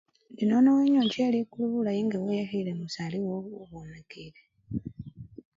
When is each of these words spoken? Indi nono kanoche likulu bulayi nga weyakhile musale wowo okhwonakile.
Indi 0.29 0.43
nono 0.45 0.69
kanoche 0.79 1.23
likulu 1.33 1.65
bulayi 1.71 2.01
nga 2.07 2.17
weyakhile 2.23 2.71
musale 2.79 3.17
wowo 3.25 3.49
okhwonakile. 3.63 4.41